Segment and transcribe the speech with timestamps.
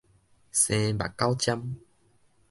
[0.51, 1.75] 生目狗針